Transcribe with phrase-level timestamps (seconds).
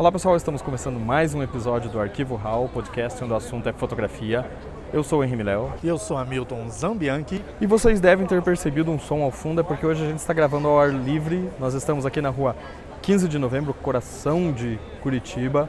[0.00, 3.72] Olá pessoal, estamos começando mais um episódio do Arquivo Hall, podcast onde o assunto é
[3.74, 4.50] fotografia.
[4.94, 5.70] Eu sou o Henrique Léo.
[5.82, 7.44] E eu sou Hamilton Zambianchi.
[7.60, 10.32] E vocês devem ter percebido um som ao fundo, é porque hoje a gente está
[10.32, 11.50] gravando ao ar livre.
[11.60, 12.56] Nós estamos aqui na rua
[13.02, 15.68] 15 de novembro, coração de Curitiba,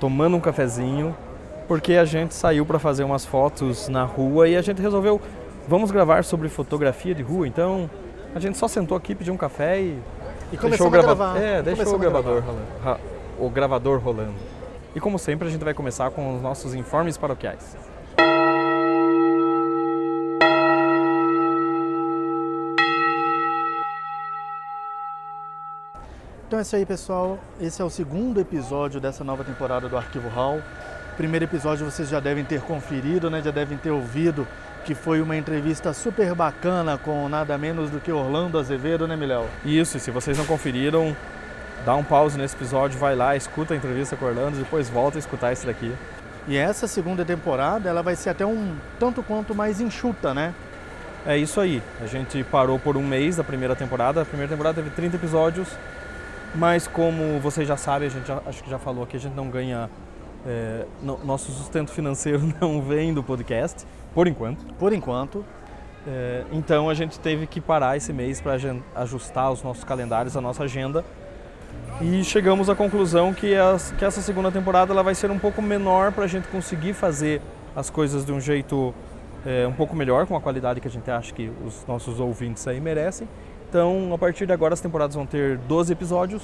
[0.00, 1.14] tomando um cafezinho,
[1.68, 5.20] porque a gente saiu para fazer umas fotos na rua e a gente resolveu,
[5.68, 7.46] vamos gravar sobre fotografia de rua.
[7.46, 7.90] Então
[8.34, 9.98] a gente só sentou aqui, pediu um café e,
[10.50, 11.36] E começamos a gravar.
[11.36, 13.15] É, deixou o gravador rolando.
[13.38, 14.34] O gravador rolando.
[14.94, 17.76] E como sempre, a gente vai começar com os nossos informes paroquiais.
[26.46, 27.38] Então é isso aí, pessoal.
[27.60, 30.62] Esse é o segundo episódio dessa nova temporada do Arquivo Hall.
[31.16, 33.42] Primeiro episódio vocês já devem ter conferido, né?
[33.42, 34.46] Já devem ter ouvido
[34.84, 39.46] que foi uma entrevista super bacana com nada menos do que Orlando Azevedo, né, Miléo?
[39.64, 41.16] Isso, e se vocês não conferiram,
[41.86, 45.16] dá um pause nesse episódio, vai lá, escuta a entrevista com o Orlando, depois volta
[45.16, 45.90] a escutar esse daqui.
[46.48, 50.52] E essa segunda temporada, ela vai ser até um tanto quanto mais enxuta, né?
[51.24, 51.82] É isso aí.
[52.00, 54.22] A gente parou por um mês da primeira temporada.
[54.22, 55.68] A primeira temporada teve 30 episódios,
[56.54, 59.34] mas como vocês já sabem, a gente já- acho que já falou aqui, a gente
[59.34, 59.88] não ganha.
[60.48, 63.84] é, no- nosso sustento financeiro não vem do podcast,
[64.14, 64.64] por enquanto.
[64.78, 65.44] Por enquanto.
[66.06, 68.52] É, então a gente teve que parar esse mês para
[68.94, 71.04] ajustar os nossos calendários, a nossa agenda.
[72.00, 75.62] E chegamos à conclusão que, as- que essa segunda temporada ela vai ser um pouco
[75.62, 77.40] menor para a gente conseguir fazer
[77.74, 78.94] as coisas de um jeito
[79.46, 82.66] é, um pouco melhor, com a qualidade que a gente acha que os nossos ouvintes
[82.66, 83.28] aí merecem.
[83.68, 86.42] Então, a partir de agora, as temporadas vão ter 12 episódios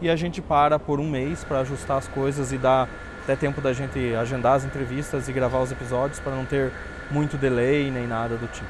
[0.00, 2.88] e a gente para por um mês para ajustar as coisas e dar
[3.22, 6.70] até tempo da gente agendar as entrevistas e gravar os episódios para não ter
[7.10, 8.68] muito delay nem nada do tipo.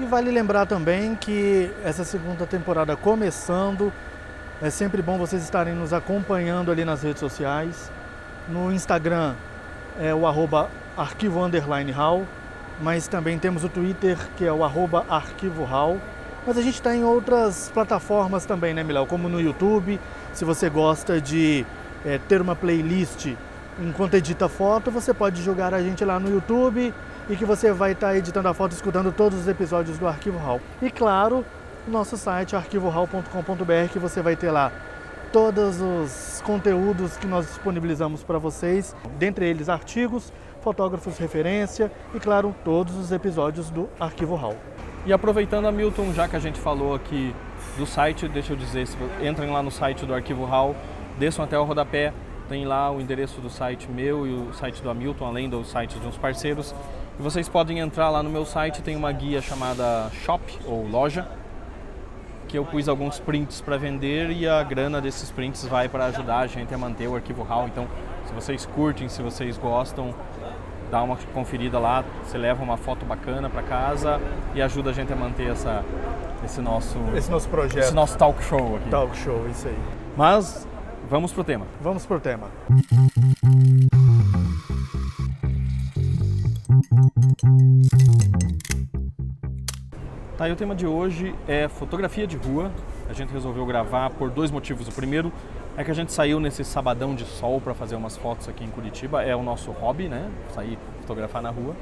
[0.00, 3.92] E vale lembrar também que essa segunda temporada começando,
[4.62, 7.90] é sempre bom vocês estarem nos acompanhando ali nas redes sociais.
[8.48, 9.34] No Instagram
[10.00, 12.24] é o arroba arquivo underline hall,
[12.80, 15.98] mas também temos o Twitter que é o arroba arquivo hall.
[16.46, 19.06] Mas a gente está em outras plataformas também, né, Miléo?
[19.06, 19.98] Como no YouTube,
[20.32, 21.66] se você gosta de
[22.04, 23.34] é, ter uma playlist
[23.80, 26.94] enquanto edita foto, você pode jogar a gente lá no YouTube
[27.28, 30.60] e que você vai estar editando a foto, escutando todos os episódios do Arquivo Hall.
[30.80, 31.44] E claro,
[31.86, 34.72] nosso site arquivohall.com.br que você vai ter lá
[35.32, 42.54] todos os conteúdos que nós disponibilizamos para vocês, dentre eles artigos, fotógrafos referência e claro,
[42.64, 44.56] todos os episódios do Arquivo Hall.
[45.04, 47.34] E aproveitando, Hamilton, já que a gente falou aqui
[47.76, 50.76] do site, deixa eu dizer, se entrem lá no site do Arquivo Hall,
[51.18, 52.12] desçam até o rodapé,
[52.48, 56.00] tem lá o endereço do site meu e o site do Hamilton, além dos sites
[56.00, 56.72] de uns parceiros.
[57.18, 61.26] E vocês podem entrar lá no meu site, tem uma guia chamada Shop ou Loja,
[62.54, 66.38] que eu pus alguns prints para vender e a grana desses prints vai para ajudar
[66.38, 67.66] a gente a manter o Arquivo Hall.
[67.66, 67.88] Então,
[68.26, 70.14] se vocês curtem, se vocês gostam,
[70.88, 74.20] dá uma conferida lá, você leva uma foto bacana para casa
[74.54, 75.84] e ajuda a gente a manter essa,
[76.44, 78.88] esse nosso Esse nosso projeto, esse nosso talk show aqui.
[78.88, 79.78] talk show, isso aí.
[80.16, 80.64] Mas
[81.10, 81.66] vamos pro tema.
[81.82, 82.46] Vamos pro tema.
[90.36, 92.68] Tá, e o tema de hoje é fotografia de rua.
[93.08, 94.88] A gente resolveu gravar por dois motivos.
[94.88, 95.32] O primeiro
[95.76, 98.68] é que a gente saiu nesse sabadão de sol para fazer umas fotos aqui em
[98.68, 99.22] Curitiba.
[99.22, 100.28] É o nosso hobby, né?
[100.52, 101.76] Sair fotografar na rua.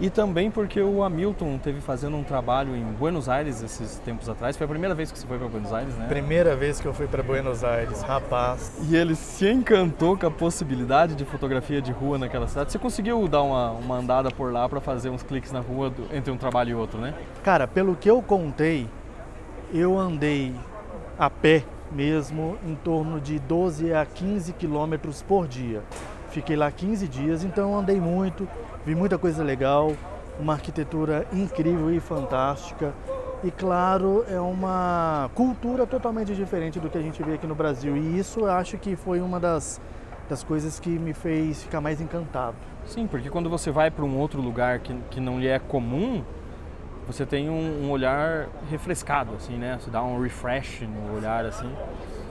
[0.00, 4.56] E também porque o Hamilton teve fazendo um trabalho em Buenos Aires esses tempos atrás.
[4.56, 6.06] Foi a primeira vez que você foi para Buenos Aires, né?
[6.08, 8.72] Primeira vez que eu fui para Buenos Aires, rapaz.
[8.90, 12.72] E ele se encantou com a possibilidade de fotografia de rua naquela cidade.
[12.72, 16.08] Você conseguiu dar uma, uma andada por lá para fazer uns cliques na rua do-
[16.12, 17.14] entre um trabalho e outro, né?
[17.44, 18.88] Cara, pelo que eu contei,
[19.72, 20.52] eu andei
[21.16, 21.62] a pé
[21.92, 25.82] mesmo em torno de 12 a 15 quilômetros por dia.
[26.30, 28.48] Fiquei lá 15 dias, então eu andei muito,
[28.84, 29.92] vi muita coisa legal,
[30.38, 32.92] uma arquitetura incrível e fantástica.
[33.42, 37.96] E claro, é uma cultura totalmente diferente do que a gente vê aqui no Brasil.
[37.96, 39.80] E isso eu acho que foi uma das,
[40.28, 42.56] das coisas que me fez ficar mais encantado.
[42.86, 46.22] Sim, porque quando você vai para um outro lugar que, que não lhe é comum,
[47.06, 49.76] você tem um, um olhar refrescado, assim, né?
[49.78, 51.70] Você dá um refresh no olhar, assim,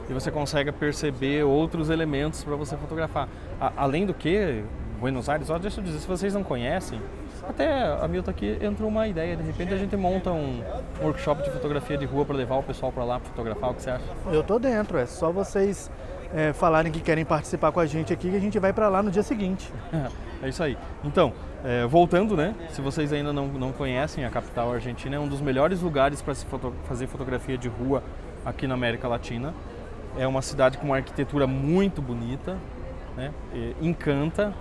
[0.10, 3.28] e você consegue perceber outros elementos para você fotografar.
[3.62, 4.64] A- além do que,
[5.04, 6.98] Buenos Aires, ó, deixa eu dizer, se vocês não conhecem,
[7.46, 7.68] até
[8.02, 10.64] a Milton aqui entrou uma ideia, de repente a gente monta um
[11.02, 13.82] workshop de fotografia de rua para levar o pessoal para lá pra fotografar, o que
[13.82, 14.06] você acha?
[14.32, 15.92] Eu tô dentro, é só vocês
[16.34, 19.04] é, falarem que querem participar com a gente aqui que a gente vai para lá
[19.04, 19.70] no dia seguinte.
[20.42, 20.78] É isso aí.
[21.06, 21.32] Então,
[21.64, 22.54] é, voltando, né?
[22.72, 26.36] Se vocês ainda não, não conhecem a capital argentina, é um dos melhores lugares para
[26.36, 28.04] se foto- fazer fotografia de rua
[28.46, 29.54] aqui na América Latina.
[30.18, 32.58] É uma cidade com uma arquitetura muito bonita,
[33.16, 33.32] né?
[33.82, 34.54] encanta,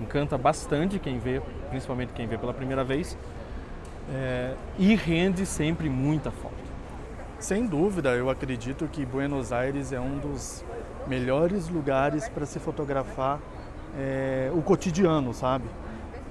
[0.00, 1.40] encanta bastante quem vê,
[1.70, 3.16] principalmente quem vê pela primeira vez,
[4.12, 6.54] é, e rende sempre muita foto.
[7.38, 10.64] Sem dúvida, eu acredito que Buenos Aires é um dos
[11.06, 13.40] melhores lugares para se fotografar
[13.96, 15.64] é, o cotidiano, sabe?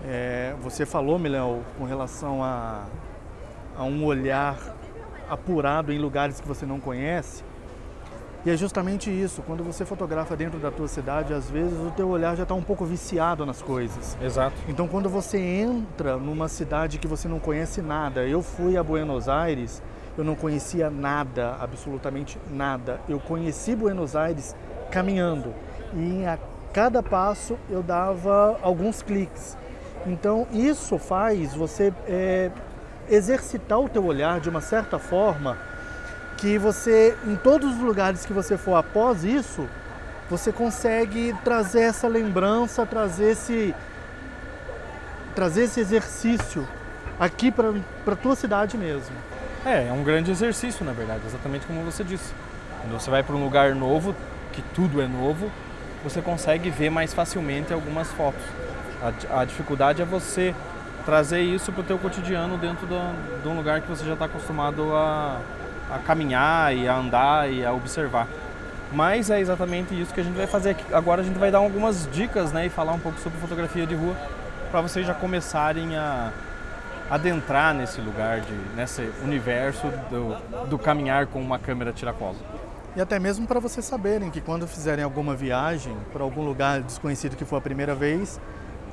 [0.03, 2.85] É, você falou, Milão, com relação a,
[3.77, 4.57] a um olhar
[5.29, 7.43] apurado em lugares que você não conhece.
[8.45, 12.07] E é justamente isso, quando você fotografa dentro da tua cidade, às vezes o teu
[12.07, 14.15] olhar já está um pouco viciado nas coisas.
[14.21, 14.55] Exato.
[14.67, 19.27] Então quando você entra numa cidade que você não conhece nada, eu fui a Buenos
[19.27, 19.81] Aires,
[20.15, 23.01] eu não conhecia nada, absolutamente nada.
[23.09, 24.55] Eu conheci Buenos Aires
[24.91, 25.51] caminhando
[25.95, 26.37] e a
[26.71, 29.57] cada passo eu dava alguns cliques.
[30.05, 32.51] Então isso faz você é,
[33.09, 35.57] exercitar o teu olhar de uma certa forma
[36.37, 39.67] que você, em todos os lugares que você for após isso,
[40.29, 43.75] você consegue trazer essa lembrança, trazer esse,
[45.35, 46.67] trazer esse exercício
[47.19, 47.71] aqui para
[48.07, 49.15] a tua cidade mesmo.
[49.65, 52.33] É, é um grande exercício, na verdade, exatamente como você disse.
[52.81, 54.15] Quando você vai para um lugar novo,
[54.51, 55.49] que tudo é novo,
[56.03, 58.43] você consegue ver mais facilmente algumas fotos.
[59.01, 60.53] A, a dificuldade é você
[61.05, 64.25] trazer isso para o teu cotidiano dentro do, de um lugar que você já está
[64.25, 65.39] acostumado a,
[65.91, 68.27] a caminhar e a andar e a observar.
[68.91, 70.93] Mas é exatamente isso que a gente vai fazer aqui.
[70.93, 73.95] Agora a gente vai dar algumas dicas né, e falar um pouco sobre fotografia de
[73.95, 74.15] rua
[74.71, 76.31] para vocês já começarem a
[77.09, 82.35] adentrar nesse lugar, de, nesse universo do, do caminhar com uma câmera tiracolo.
[82.95, 87.35] E até mesmo para vocês saberem que quando fizerem alguma viagem para algum lugar desconhecido
[87.35, 88.39] que for a primeira vez,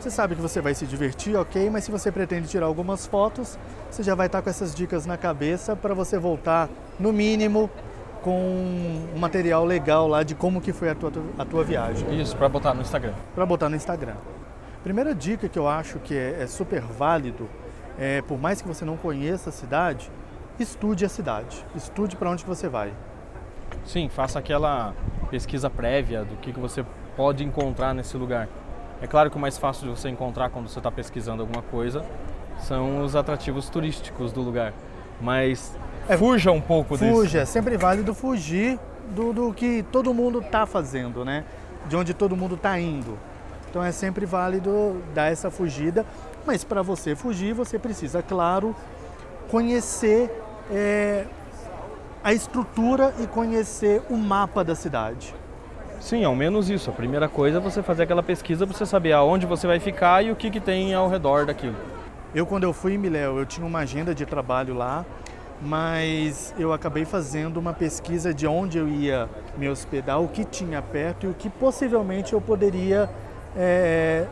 [0.02, 3.56] você sabe que você vai se divertir, ok, mas se você pretende tirar algumas fotos,
[3.88, 6.68] você já vai estar com essas dicas na cabeça para você voltar,
[6.98, 7.70] no mínimo,
[8.20, 8.36] com
[9.14, 12.20] um material legal lá de como que foi a tua, a tua viagem.
[12.20, 13.14] Isso, para botar no Instagram.
[13.32, 14.16] Para botar no Instagram.
[14.82, 17.48] Primeira dica que eu acho que é, é super válido,
[17.96, 20.10] é, por mais que você não conheça a cidade,
[20.58, 22.92] estude a cidade, estude para onde você vai.
[23.84, 24.94] Sim, faça aquela
[25.30, 26.84] pesquisa prévia do que, que você
[27.16, 28.48] pode encontrar nesse lugar.
[29.02, 32.04] É claro que o mais fácil de você encontrar quando você está pesquisando alguma coisa
[32.60, 34.72] são os atrativos turísticos do lugar.
[35.20, 35.76] Mas
[36.08, 37.20] é, fuja um pouco fuja, disso.
[37.20, 38.78] Fuja, é sempre válido fugir
[39.10, 41.44] do, do que todo mundo está fazendo, né?
[41.88, 43.18] De onde todo mundo está indo.
[43.68, 46.06] Então é sempre válido dar essa fugida,
[46.46, 48.76] mas para você fugir, você precisa, claro,
[49.50, 50.30] conhecer
[50.70, 51.24] é,
[52.22, 55.34] a estrutura e conhecer o mapa da cidade.
[56.02, 56.90] Sim, ao menos isso.
[56.90, 60.20] A primeira coisa é você fazer aquela pesquisa para você saber aonde você vai ficar
[60.24, 61.76] e o que, que tem ao redor daquilo.
[62.34, 65.06] Eu, quando eu fui em Miléu, eu tinha uma agenda de trabalho lá,
[65.60, 70.82] mas eu acabei fazendo uma pesquisa de onde eu ia me hospedar, o que tinha
[70.82, 73.08] perto e o que possivelmente eu poderia
[73.56, 74.26] é,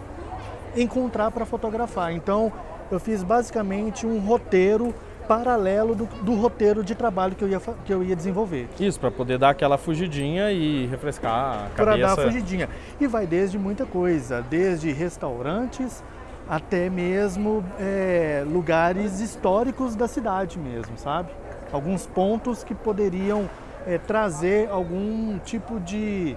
[0.75, 2.13] encontrar para fotografar.
[2.13, 2.53] Então,
[2.91, 4.93] eu fiz basicamente um roteiro
[5.31, 8.69] paralelo do, do, roteiro de trabalho que eu ia, que eu ia desenvolver.
[8.81, 11.75] Isso, para poder dar aquela fugidinha e refrescar a cabeça.
[11.77, 12.69] Para dar a fugidinha.
[13.01, 16.03] E vai desde muita coisa, desde restaurantes
[16.49, 21.31] até mesmo é, lugares históricos da cidade mesmo, sabe?
[21.71, 23.49] Alguns pontos que poderiam
[23.87, 26.37] é, trazer algum tipo de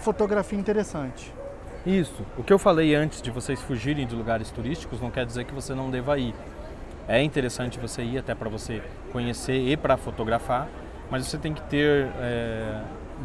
[0.00, 1.32] fotografia interessante.
[1.86, 2.26] Isso.
[2.36, 5.54] O que eu falei antes de vocês fugirem de lugares turísticos não quer dizer que
[5.54, 6.34] você não deva ir.
[7.08, 8.82] É interessante você ir até para você
[9.12, 10.68] conhecer e para fotografar,
[11.10, 12.80] mas você tem que ter é,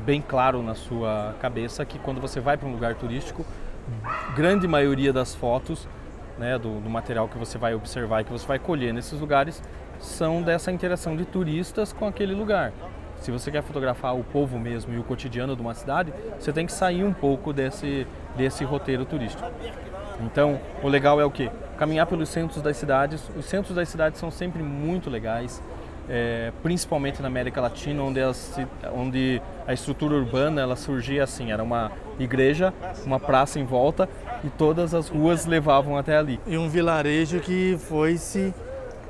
[0.06, 3.44] bem claro na sua cabeça que quando você vai para um lugar turístico,
[4.36, 5.88] grande maioria das fotos,
[6.38, 9.62] né, do, do material que você vai observar e que você vai colher nesses lugares,
[10.00, 12.72] são dessa interação de turistas com aquele lugar.
[13.20, 16.66] Se você quer fotografar o povo mesmo e o cotidiano de uma cidade, você tem
[16.66, 19.48] que sair um pouco desse, desse roteiro turístico.
[20.24, 21.50] Então, o legal é o quê?
[21.78, 23.30] Caminhar pelos centros das cidades.
[23.36, 25.62] Os centros das cidades são sempre muito legais,
[26.10, 28.60] é, principalmente na América Latina, onde, as,
[28.94, 32.74] onde a estrutura urbana ela surgia assim, era uma igreja,
[33.06, 34.08] uma praça em volta
[34.44, 36.40] e todas as ruas levavam até ali.
[36.46, 38.54] E um vilarejo que foi se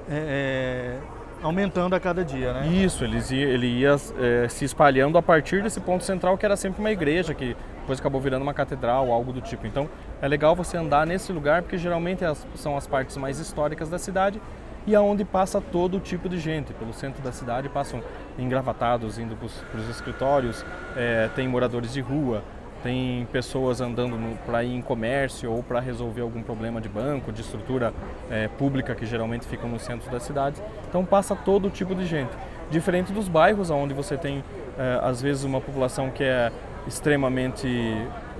[0.10, 2.68] é, é aumentando a cada dia, né?
[2.68, 6.56] Isso, ele ia, ele ia é, se espalhando a partir desse ponto central que era
[6.56, 9.65] sempre uma igreja, que depois acabou virando uma catedral, algo do tipo.
[9.65, 9.89] Então
[10.22, 12.24] é legal você andar nesse lugar porque geralmente
[12.56, 14.40] são as partes mais históricas da cidade
[14.86, 16.74] e aonde passa todo tipo de gente.
[16.74, 18.01] Pelo centro da cidade passam
[18.38, 22.44] engravatados indo para os escritórios, é, tem moradores de rua,
[22.84, 27.42] tem pessoas andando para ir em comércio ou para resolver algum problema de banco, de
[27.42, 27.94] estrutura
[28.30, 30.62] é, pública que geralmente ficam no centro das cidades.
[30.90, 32.32] Então passa todo tipo de gente.
[32.70, 34.44] Diferente dos bairros onde você tem
[34.78, 36.51] é, às vezes uma população que é
[36.88, 37.68] extremamente,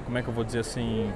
[0.06, 1.12] como é que eu vou dizer assim,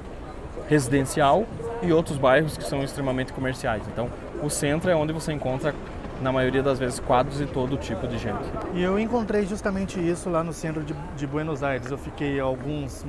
[0.67, 1.45] residencial
[1.81, 3.83] e outros bairros que são extremamente comerciais.
[3.91, 4.09] Então,
[4.41, 5.73] o centro é onde você encontra
[6.21, 8.49] na maioria das vezes quadros e todo tipo de gente.
[8.73, 11.91] E eu encontrei justamente isso lá no centro de, de Buenos Aires.
[11.91, 13.05] Eu fiquei alguns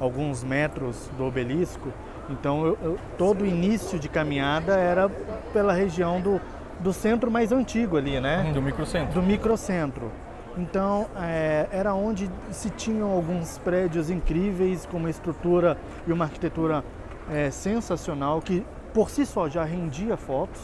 [0.00, 1.92] alguns metros do obelisco,
[2.30, 5.08] então eu, eu, todo o início de caminhada era
[5.52, 6.40] pela região do,
[6.78, 8.50] do centro mais antigo ali, né?
[8.54, 9.20] Do microcentro.
[9.20, 10.10] Do microcentro.
[10.58, 16.84] Então, é, era onde se tinham alguns prédios incríveis, com uma estrutura e uma arquitetura
[17.30, 20.60] é, sensacional, que por si só já rendia fotos,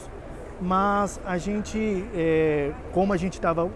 [0.60, 3.70] mas a gente, é, como a gente estava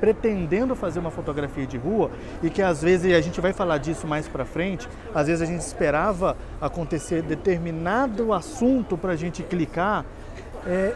[0.00, 2.10] pretendendo fazer uma fotografia de rua
[2.42, 5.44] e que às vezes, a gente vai falar disso mais para frente, às vezes a
[5.44, 10.06] gente esperava acontecer determinado assunto para a gente clicar,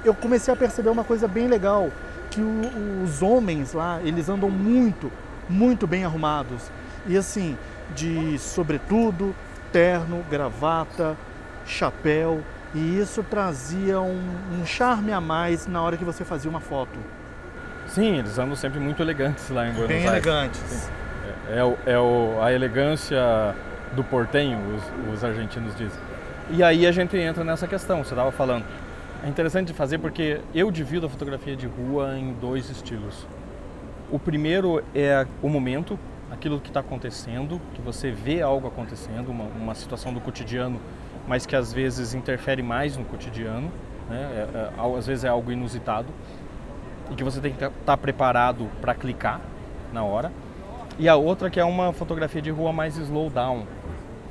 [0.04, 1.90] eu comecei a perceber uma coisa bem legal,
[2.34, 5.10] que o, os homens lá, eles andam muito,
[5.48, 6.70] muito bem arrumados.
[7.06, 7.56] E assim,
[7.94, 9.34] de sobretudo,
[9.72, 11.16] terno, gravata,
[11.64, 12.42] chapéu,
[12.74, 14.20] e isso trazia um,
[14.52, 16.98] um, charme a mais na hora que você fazia uma foto.
[17.86, 20.26] Sim, eles andam sempre muito elegantes lá em Buenos Bem Aires.
[20.26, 20.90] elegantes.
[21.48, 23.54] É, é, o, é o, a elegância
[23.94, 26.00] do portenho, os, os argentinos dizem.
[26.50, 28.64] E aí a gente entra nessa questão, você estava falando.
[29.24, 33.26] É interessante de fazer porque eu divido a fotografia de rua em dois estilos.
[34.12, 35.98] O primeiro é o momento,
[36.30, 40.78] aquilo que está acontecendo, que você vê algo acontecendo, uma, uma, situação do cotidiano,
[41.26, 43.72] mas que às vezes interfere mais no cotidiano,
[44.10, 44.46] né?
[44.52, 46.08] é, é, às vezes é algo inusitado
[47.10, 49.40] e que você tem que estar tá preparado para clicar
[49.90, 50.30] na hora.
[50.98, 53.62] E a outra que é uma fotografia de rua mais slow down,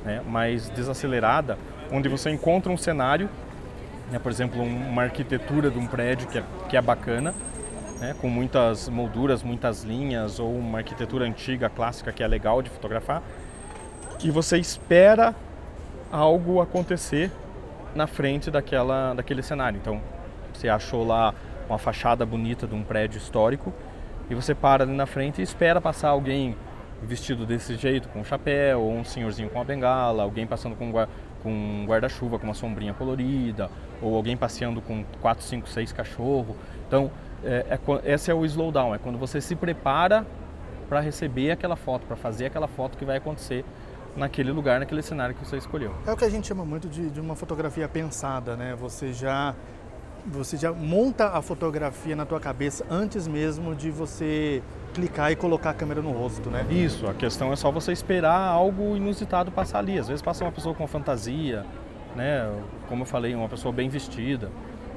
[0.04, 0.22] né?
[0.24, 1.58] mais desacelerada,
[1.90, 3.28] onde você encontra um cenário
[4.10, 7.34] né, por exemplo, uma arquitetura de um prédio que é, que é bacana,
[8.00, 12.70] né, com muitas molduras, muitas linhas, ou uma arquitetura antiga, clássica, que é legal de
[12.70, 13.22] fotografar,
[14.22, 15.34] e você espera
[16.10, 17.30] algo acontecer
[17.94, 19.78] na frente daquela, daquele cenário.
[19.80, 20.00] Então,
[20.52, 21.34] você achou lá
[21.68, 23.72] uma fachada bonita de um prédio histórico,
[24.28, 26.56] e você para ali na frente e espera passar alguém
[27.02, 30.90] vestido desse jeito, com um chapéu, ou um senhorzinho com uma bengala, alguém passando com
[31.44, 33.70] com um guarda-chuva com uma sombrinha colorida,
[34.02, 36.56] ou alguém passeando com 4, 5, 6 cachorros.
[36.88, 37.10] Então,
[37.44, 40.26] é, é, esse é o slowdown, é quando você se prepara
[40.88, 43.64] para receber aquela foto, para fazer aquela foto que vai acontecer
[44.16, 45.94] naquele lugar, naquele cenário que você escolheu.
[46.06, 48.74] É o que a gente chama muito de, de uma fotografia pensada, né?
[48.80, 49.54] Você já
[50.26, 54.62] você já monta a fotografia na tua cabeça antes mesmo de você
[54.94, 56.64] clicar e colocar a câmera no rosto, né?
[56.70, 59.98] Isso, a questão é só você esperar algo inusitado passar ali.
[59.98, 61.64] Às vezes passa uma pessoa com fantasia,
[62.16, 62.50] né?
[62.88, 64.50] Como eu falei, uma pessoa bem vestida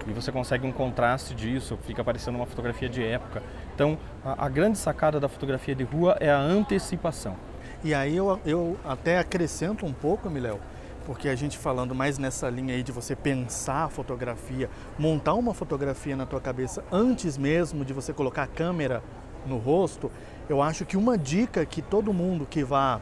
[0.08, 3.44] e você consegue um contraste disso, fica parecendo uma fotografia de época.
[3.76, 7.36] Então, a, a grande sacada da fotografia de rua é a antecipação.
[7.84, 10.60] E aí eu, eu até acrescento um pouco, Miléo,
[11.08, 15.54] porque a gente falando mais nessa linha aí de você pensar a fotografia, montar uma
[15.54, 19.02] fotografia na tua cabeça antes mesmo de você colocar a câmera
[19.46, 20.12] no rosto,
[20.50, 23.00] eu acho que uma dica que todo mundo que vá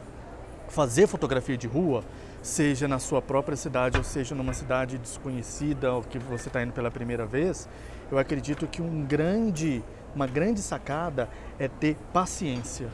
[0.68, 2.04] fazer fotografia de rua,
[2.40, 6.72] seja na sua própria cidade ou seja numa cidade desconhecida ou que você está indo
[6.72, 7.68] pela primeira vez,
[8.08, 9.82] eu acredito que um grande,
[10.14, 12.86] uma grande sacada é ter paciência.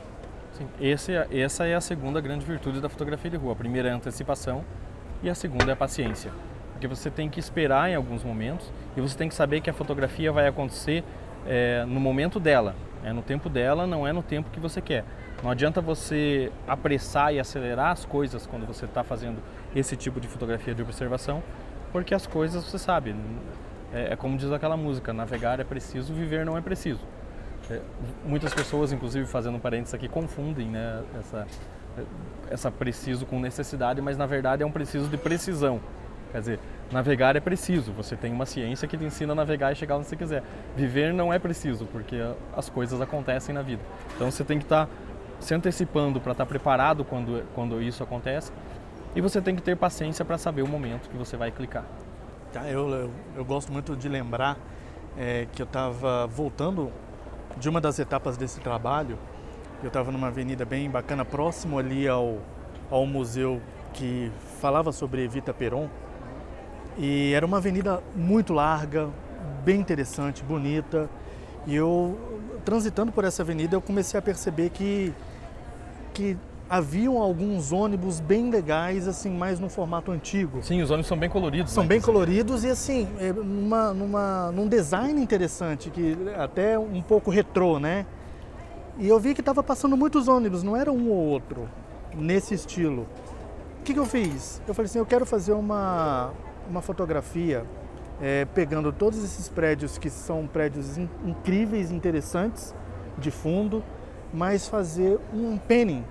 [0.56, 3.52] Sim, esse, é, essa é a segunda grande virtude da fotografia de rua.
[3.52, 4.64] A primeira é a antecipação
[5.22, 6.30] e a segunda é a paciência.
[6.72, 9.72] Porque você tem que esperar em alguns momentos e você tem que saber que a
[9.72, 11.04] fotografia vai acontecer
[11.46, 12.74] é, no momento dela,
[13.04, 15.04] é no tempo dela, não é no tempo que você quer.
[15.42, 19.38] Não adianta você apressar e acelerar as coisas quando você está fazendo
[19.74, 21.42] esse tipo de fotografia de observação,
[21.90, 23.14] porque as coisas, você sabe,
[23.92, 27.00] é, é como diz aquela música: navegar é preciso, viver não é preciso.
[27.70, 27.80] É,
[28.24, 31.46] muitas pessoas, inclusive fazendo um parênteses aqui, confundem né, essa,
[32.50, 35.80] essa preciso com necessidade, mas na verdade é um preciso de precisão.
[36.30, 39.74] Quer dizer, navegar é preciso, você tem uma ciência que te ensina a navegar e
[39.74, 40.42] chegar onde você quiser.
[40.74, 42.16] Viver não é preciso, porque
[42.56, 43.82] as coisas acontecem na vida.
[44.14, 44.92] Então você tem que estar tá
[45.40, 48.52] se antecipando para estar tá preparado quando, quando isso acontece
[49.14, 51.84] e você tem que ter paciência para saber o momento que você vai clicar.
[52.52, 54.56] Tá, eu, eu, eu gosto muito de lembrar
[55.16, 56.90] é, que eu estava voltando
[57.58, 59.18] de uma das etapas desse trabalho
[59.82, 62.38] eu estava numa avenida bem bacana, próximo ali ao,
[62.90, 63.60] ao museu
[63.92, 65.88] que falava sobre Evita Peron.
[66.96, 69.08] E era uma avenida muito larga,
[69.64, 71.08] bem interessante, bonita.
[71.66, 72.18] E eu,
[72.64, 75.12] transitando por essa avenida, eu comecei a perceber que,
[76.14, 76.36] que
[76.68, 80.62] haviam alguns ônibus bem legais, assim, mais no formato antigo.
[80.62, 81.72] Sim, os ônibus são bem coloridos.
[81.72, 81.88] São né?
[81.88, 87.78] bem coloridos e, assim, é, numa, numa, num design interessante, que até um pouco retrô,
[87.78, 88.06] né?
[88.98, 91.68] E eu vi que estava passando muitos ônibus, não era um ou outro
[92.14, 93.06] nesse estilo.
[93.80, 94.60] O que, que eu fiz?
[94.68, 96.30] Eu falei assim, eu quero fazer uma,
[96.68, 97.64] uma fotografia
[98.20, 102.74] é, pegando todos esses prédios que são prédios in, incríveis, interessantes
[103.18, 103.82] de fundo,
[104.32, 106.04] mas fazer um penning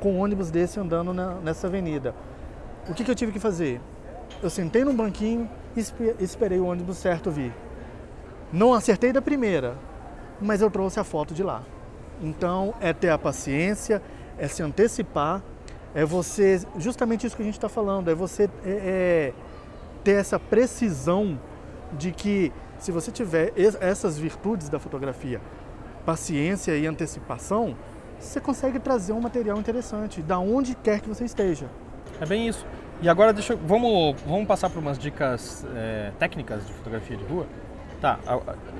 [0.00, 2.14] com um ônibus desse andando na, nessa avenida.
[2.88, 3.80] O que, que eu tive que fazer?
[4.42, 5.80] Eu sentei num banquinho e
[6.22, 7.54] esperei o ônibus certo vir.
[8.52, 9.76] Não acertei da primeira,
[10.40, 11.62] mas eu trouxe a foto de lá.
[12.20, 14.02] Então é ter a paciência,
[14.38, 15.42] é se antecipar,
[15.94, 19.32] é você, justamente isso que a gente está falando, é você é, é,
[20.02, 21.38] ter essa precisão
[21.92, 25.40] de que se você tiver essas virtudes da fotografia,
[26.04, 27.76] paciência e antecipação,
[28.18, 31.66] você consegue trazer um material interessante, da onde quer que você esteja.
[32.20, 32.64] É bem isso.
[33.00, 37.24] E agora deixa eu, vamos, vamos passar por umas dicas é, técnicas de fotografia de
[37.24, 37.46] rua.
[38.00, 38.18] Tá,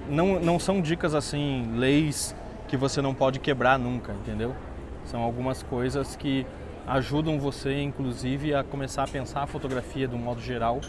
[0.09, 2.35] não, não são dicas assim, leis
[2.73, 4.57] que você não pode quebrar nunca, entendeu?
[5.05, 6.47] São algumas coisas que
[6.87, 10.81] ajudam você, inclusive, a começar a pensar a fotografia de um modo geral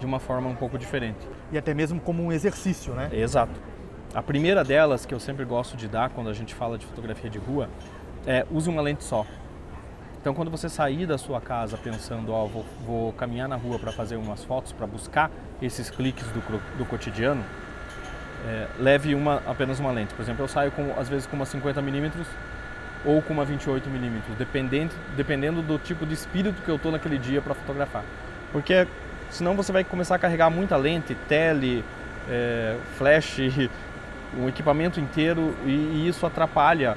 [0.00, 1.18] de uma forma um pouco diferente.
[1.52, 3.10] E até mesmo como um exercício, né?
[3.12, 3.60] Exato.
[4.14, 7.28] A primeira delas, que eu sempre gosto de dar quando a gente fala de fotografia
[7.28, 7.68] de rua,
[8.26, 9.26] é use uma lente só.
[10.22, 13.78] Então, quando você sair da sua casa pensando, ó, oh, vou, vou, caminhar na rua
[13.78, 15.30] para fazer umas fotos, para buscar
[15.60, 16.40] esses cliques do,
[16.78, 17.44] do cotidiano,
[18.46, 20.14] é, leve uma, apenas uma lente.
[20.14, 22.26] Por exemplo, eu saio com, às vezes com uma 50 milímetros
[23.04, 27.18] ou com uma 28 milímetros, dependendo, dependendo do tipo de espírito que eu estou naquele
[27.18, 28.02] dia para fotografar.
[28.52, 28.86] Porque
[29.30, 31.84] senão você vai começar a carregar muita lente, tele,
[32.28, 33.38] é, flash,
[34.36, 36.96] um equipamento inteiro e, e, isso atrapalha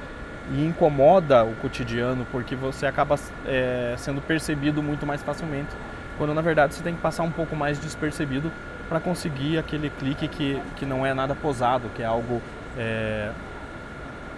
[0.52, 5.70] e incomoda o cotidiano porque você acaba é, sendo percebido muito mais facilmente
[6.18, 8.52] quando na verdade você tem que passar um pouco mais despercebido
[8.92, 12.42] para conseguir aquele clique que, que não é nada posado, que é algo
[12.76, 13.30] é,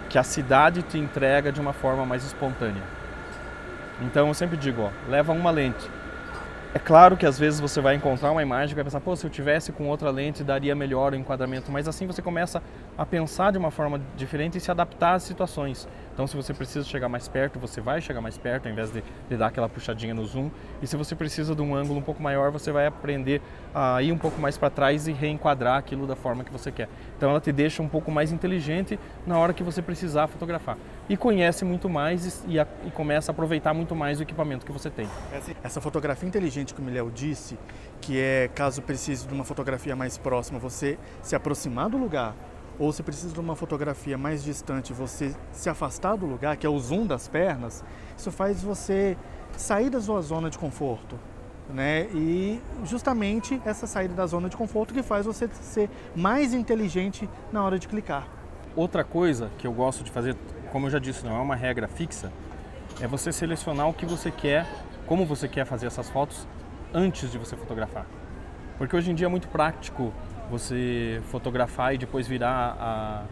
[0.07, 2.81] que a cidade te entrega de uma forma mais espontânea.
[4.01, 5.89] Então eu sempre digo, ó, leva uma lente,
[6.73, 9.25] é claro que às vezes você vai encontrar uma imagem e vai pensar, pô, se
[9.25, 12.63] eu tivesse com outra lente daria melhor o enquadramento, mas assim você começa
[12.97, 15.87] a pensar de uma forma diferente e se adaptar às situações.
[16.13, 19.03] Então, se você precisa chegar mais perto, você vai chegar mais perto, ao invés de,
[19.29, 20.49] de, dar aquela puxadinha no zoom.
[20.81, 23.41] E se você precisa de um ângulo um pouco maior, você vai aprender
[23.73, 26.87] a ir um pouco mais para trás e reenquadrar aquilo da forma que você quer.
[27.17, 30.77] Então, ela te deixa um pouco mais inteligente na hora que você precisar fotografar.
[31.09, 34.71] E conhece muito mais e, a, e começa a aproveitar muito mais o equipamento que
[34.71, 35.09] você tem.
[35.61, 37.59] Essa fotografia inteligente, como o Léo disse,
[37.99, 42.33] que é caso precise de uma fotografia mais próxima, você se aproximar do lugar
[42.77, 46.69] ou se precisa de uma fotografia mais distante, você se afastar do lugar, que é
[46.69, 47.83] o zoom das pernas,
[48.17, 49.17] isso faz você
[49.57, 51.17] sair da sua zona de conforto.
[51.69, 52.03] Né?
[52.13, 57.63] E justamente essa saída da zona de conforto que faz você ser mais inteligente na
[57.63, 58.27] hora de clicar.
[58.75, 60.35] Outra coisa que eu gosto de fazer,
[60.71, 62.31] como eu já disse, não é uma regra fixa,
[63.01, 64.67] é você selecionar o que você quer,
[65.07, 66.47] como você quer fazer essas fotos
[66.93, 68.05] antes de você fotografar.
[68.77, 70.13] Porque hoje em dia é muito prático
[70.49, 73.23] você fotografar e depois virar a,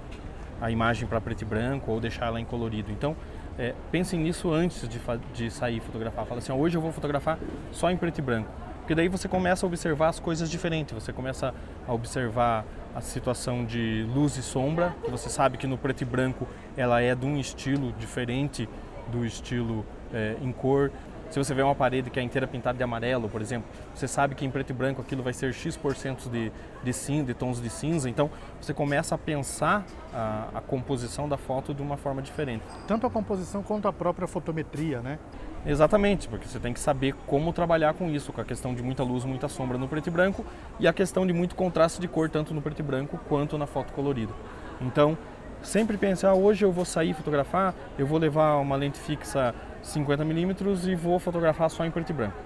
[0.62, 2.91] a imagem para preto e branco ou deixar ela em colorido.
[2.91, 3.15] Então,
[3.58, 4.99] é, pensem nisso antes de,
[5.34, 6.26] de sair fotografar.
[6.26, 7.38] Fala assim, hoje eu vou fotografar
[7.71, 8.49] só em preto e branco.
[8.80, 11.54] Porque daí você começa a observar as coisas diferentes, você começa
[11.88, 16.06] a observar a situação de luz e sombra, que você sabe que no preto e
[16.06, 16.45] branco
[16.76, 18.67] ela é de um estilo diferente
[19.10, 20.91] do estilo é, em cor.
[21.34, 24.36] Se você vê uma parede que é inteira pintada de amarelo, por exemplo, você sabe
[24.36, 26.52] que em preto e branco aquilo vai ser X% de,
[26.84, 28.08] de cinza, de tons de cinza.
[28.08, 28.30] Então
[28.62, 32.63] você começa a pensar a, a composição da foto de uma forma diferente.
[32.88, 35.17] Tanto a composição quanto a própria fotometria, né?
[35.65, 39.02] Exatamente, porque você tem que saber como trabalhar com isso, com a questão de muita
[39.02, 40.46] luz, muita sombra no preto e branco
[40.80, 43.65] e a questão de muito contraste de cor, tanto no preto e branco quanto na
[43.65, 44.34] foto colorida.
[44.80, 45.17] Então,
[45.63, 50.88] sempre pense, ah, hoje eu vou sair fotografar, eu vou levar uma lente fixa 50mm
[50.88, 52.38] e vou fotografar só em preto e branco.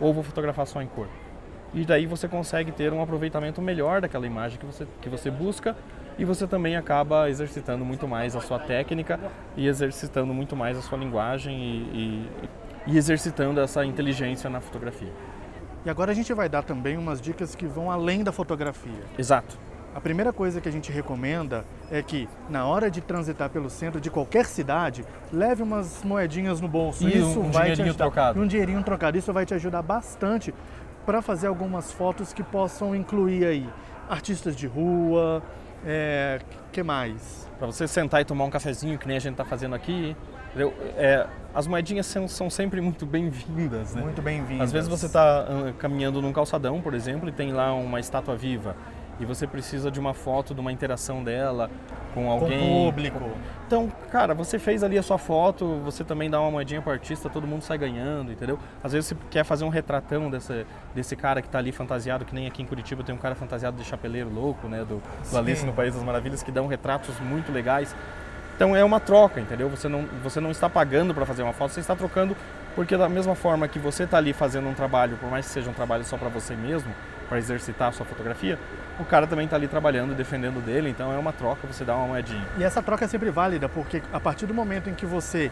[0.00, 1.06] Ou vou fotografar só em cor.
[1.72, 5.76] E daí você consegue ter um aproveitamento melhor daquela imagem que você, que você busca
[6.18, 9.20] e você também acaba exercitando muito mais a sua técnica
[9.56, 12.28] e exercitando muito mais a sua linguagem e,
[12.86, 15.12] e, e exercitando essa inteligência na fotografia.
[15.84, 19.04] E agora a gente vai dar também umas dicas que vão além da fotografia.
[19.16, 19.56] Exato.
[19.92, 24.00] A primeira coisa que a gente recomenda é que, na hora de transitar pelo centro
[24.00, 27.08] de qualquer cidade, leve umas moedinhas no bolso.
[27.08, 28.04] E Isso um, vai te ajudar.
[28.04, 28.40] Trocado.
[28.40, 29.18] Um dinheirinho trocado.
[29.18, 30.54] Isso vai te ajudar bastante
[31.04, 33.68] para fazer algumas fotos que possam incluir aí
[34.08, 35.42] artistas de rua,
[35.84, 37.48] é, que mais?
[37.58, 40.16] Para você sentar e tomar um cafezinho, que nem a gente está fazendo aqui.
[40.96, 44.02] É, as moedinhas são, são sempre muito bem-vindas, né?
[44.02, 44.68] Muito bem-vindas.
[44.68, 45.46] Às vezes você está
[45.78, 48.76] caminhando num calçadão, por exemplo, e tem lá uma estátua viva
[49.20, 51.70] e você precisa de uma foto, de uma interação dela
[52.14, 52.58] com alguém.
[52.58, 53.30] Com o público.
[53.66, 57.28] Então, cara, você fez ali a sua foto, você também dá uma moedinha pro artista,
[57.28, 58.58] todo mundo sai ganhando, entendeu?
[58.82, 62.34] Às vezes você quer fazer um retratão desse, desse cara que tá ali fantasiado, que
[62.34, 64.78] nem aqui em Curitiba tem um cara fantasiado de chapeleiro louco, né?
[64.78, 67.94] Do, do Alice no País das Maravilhas, que dão retratos muito legais.
[68.56, 69.68] Então é uma troca, entendeu?
[69.70, 72.36] Você não, você não está pagando para fazer uma foto, você está trocando
[72.74, 75.70] porque da mesma forma que você está ali fazendo um trabalho, por mais que seja
[75.70, 76.92] um trabalho só para você mesmo,
[77.30, 78.58] para exercitar a sua fotografia,
[78.98, 82.08] o cara também está ali trabalhando, defendendo dele, então é uma troca, você dá uma
[82.08, 82.44] moedinha.
[82.58, 85.50] E essa troca é sempre válida, porque a partir do momento em que você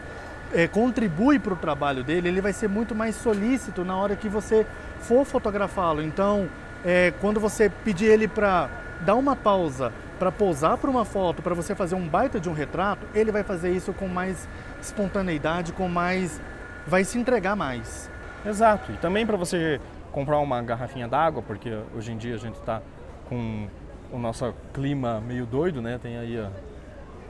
[0.53, 4.29] é, contribui para o trabalho dele, ele vai ser muito mais solícito na hora que
[4.29, 4.67] você
[4.99, 6.03] for fotografá-lo.
[6.03, 6.49] Então,
[6.85, 8.69] é, quando você pedir ele para
[9.03, 12.53] dar uma pausa, para pousar para uma foto, para você fazer um baita de um
[12.53, 14.49] retrato, ele vai fazer isso com mais
[14.83, 16.41] espontaneidade, com mais.
[16.85, 18.11] vai se entregar mais.
[18.45, 18.91] Exato.
[18.91, 19.81] E também para você
[20.19, 22.83] comprar uma garrafinha d'água, porque hoje em dia a gente está
[23.29, 23.69] com
[24.13, 25.97] o nosso clima meio doido, né?
[26.03, 26.37] Tem aí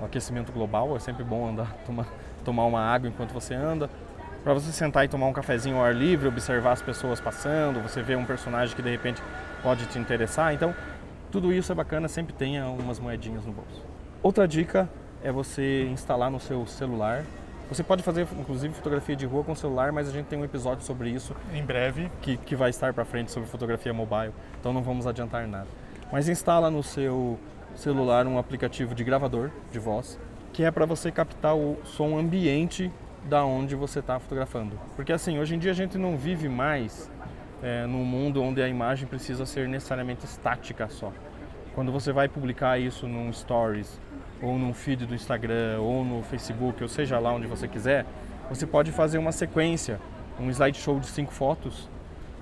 [0.00, 2.06] o aquecimento global, é sempre bom andar, tomar,
[2.42, 3.90] tomar uma água enquanto você anda.
[4.42, 8.00] Para você sentar e tomar um cafezinho ao ar livre, observar as pessoas passando, você
[8.00, 9.22] vê um personagem que de repente
[9.62, 10.54] pode te interessar.
[10.54, 10.74] Então,
[11.30, 13.84] tudo isso é bacana, sempre tenha umas moedinhas no bolso.
[14.22, 14.88] Outra dica
[15.22, 17.22] é você instalar no seu celular
[17.68, 20.84] você pode fazer, inclusive, fotografia de rua com celular, mas a gente tem um episódio
[20.84, 24.82] sobre isso em breve que, que vai estar para frente sobre fotografia mobile, então não
[24.82, 25.68] vamos adiantar nada.
[26.10, 27.38] Mas instala no seu
[27.74, 30.18] celular um aplicativo de gravador de voz,
[30.52, 32.90] que é para você captar o som ambiente
[33.28, 34.78] da onde você está fotografando.
[34.96, 37.10] Porque assim, hoje em dia a gente não vive mais
[37.62, 41.12] é, num mundo onde a imagem precisa ser necessariamente estática só.
[41.74, 44.00] Quando você vai publicar isso num stories
[44.42, 48.06] ou num feed do Instagram, ou no Facebook, ou seja lá onde você quiser,
[48.48, 50.00] você pode fazer uma sequência,
[50.40, 51.88] um slideshow de cinco fotos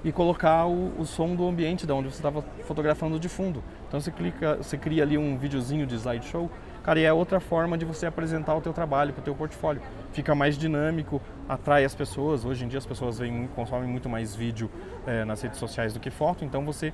[0.04, 3.62] e colocar o, o som do ambiente da onde você estava fotografando de fundo.
[3.88, 6.50] Então você clica, você cria ali um videozinho de slideshow,
[6.84, 9.82] cara, e é outra forma de você apresentar o teu trabalho o teu portfólio.
[10.12, 12.44] Fica mais dinâmico, atrai as pessoas.
[12.44, 14.70] Hoje em dia as pessoas vêm, consomem muito mais vídeo
[15.06, 16.92] é, nas redes sociais do que foto, então você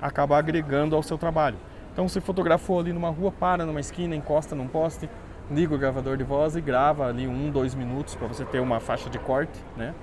[0.00, 1.56] acaba agregando ao seu trabalho.
[1.92, 5.08] Então você fotografou ali numa rua, para numa esquina, encosta num poste,
[5.50, 8.80] liga o gravador de voz e grava ali um, dois minutos para você ter uma
[8.80, 9.94] faixa de corte, né,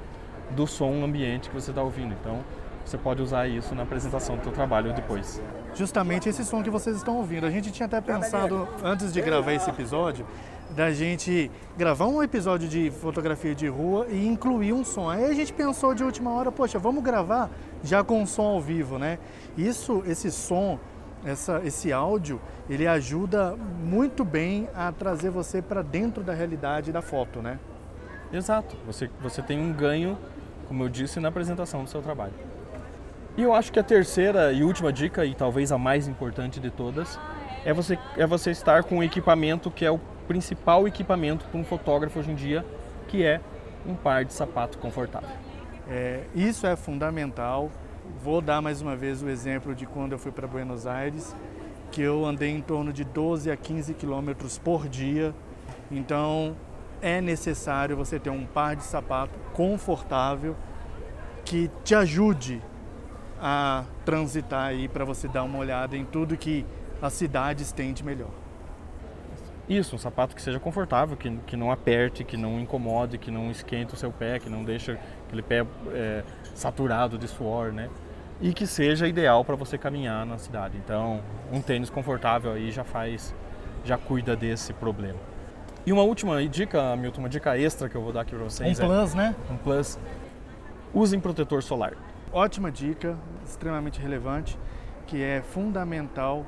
[0.52, 2.16] do som ambiente que você está ouvindo.
[2.20, 2.40] Então
[2.86, 5.42] você pode usar isso na apresentação do seu trabalho depois.
[5.76, 7.46] Justamente esse som que vocês estão ouvindo.
[7.46, 10.26] A gente tinha até pensado antes de gravar esse episódio
[10.76, 15.10] da gente gravar um episódio de fotografia de rua e incluir um som.
[15.10, 17.50] Aí a gente pensou de última hora, poxa, vamos gravar
[17.84, 19.18] já com som ao vivo, né?
[19.58, 20.80] Isso, esse som
[21.26, 27.02] essa, esse áudio ele ajuda muito bem a trazer você para dentro da realidade da
[27.02, 27.60] foto, né?
[28.32, 28.76] Exato.
[28.86, 30.18] Você, você tem um ganho,
[30.68, 32.34] como eu disse, na apresentação do seu trabalho.
[33.36, 36.70] E eu acho que a terceira e última dica, e talvez a mais importante de
[36.70, 37.20] todas,
[37.66, 41.64] é você, é você estar com um equipamento que é o principal equipamento para um
[41.64, 42.66] fotógrafo hoje em dia,
[43.08, 43.42] que é
[43.86, 45.30] um par de sapato confortável.
[45.90, 47.72] É, isso é fundamental.
[48.22, 51.34] Vou dar mais uma vez o exemplo de quando eu fui para Buenos Aires,
[51.90, 55.34] que eu andei em torno de 12 a 15 quilômetros por dia.
[55.90, 56.54] Então
[57.02, 60.54] é necessário você ter um par de sapato confortável
[61.46, 62.62] que te ajude
[63.42, 66.66] a transitar aí para você dar uma olhada em tudo que
[67.02, 68.32] as cidades têm de melhor.
[69.70, 73.50] Isso, um sapato que seja confortável, que, que não aperte, que não incomode, que não
[73.50, 77.88] esquente o seu pé, que não deixe aquele pé é, saturado de suor, né?
[78.42, 80.78] E que seja ideal para você caminhar na cidade.
[80.78, 81.22] Então,
[81.52, 83.36] um tênis confortável aí já faz,
[83.84, 85.20] já cuida desse problema.
[85.86, 88.80] E uma última dica, Milton, uma dica extra que eu vou dar aqui para vocês.
[88.80, 89.36] Um plus, é, né?
[89.50, 90.00] Um plus.
[90.94, 91.94] Usem protetor solar.
[92.32, 94.58] Ótima dica, extremamente relevante,
[95.08, 96.46] que é fundamental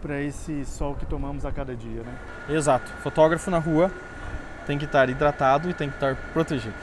[0.00, 2.14] para esse sol que tomamos a cada dia, né?
[2.48, 2.90] Exato.
[3.02, 3.90] Fotógrafo na rua
[4.66, 6.74] tem que estar hidratado e tem que estar protegido.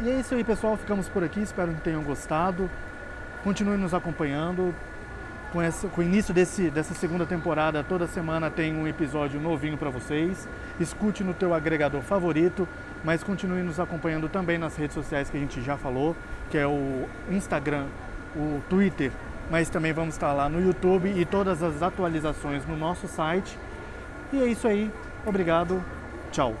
[0.00, 0.76] E é isso aí, pessoal.
[0.76, 1.40] Ficamos por aqui.
[1.40, 2.70] Espero que tenham gostado.
[3.42, 4.74] Continue nos acompanhando.
[5.52, 9.76] Com, essa, com o início desse, dessa segunda temporada, toda semana tem um episódio novinho
[9.76, 10.48] para vocês.
[10.78, 12.68] Escute no teu agregador favorito,
[13.02, 16.14] mas continue nos acompanhando também nas redes sociais que a gente já falou,
[16.50, 17.86] que é o Instagram,
[18.36, 19.10] o Twitter,
[19.50, 23.58] mas também vamos estar lá no YouTube e todas as atualizações no nosso site.
[24.32, 24.88] E é isso aí.
[25.26, 25.82] Obrigado.
[26.30, 26.54] Tchau.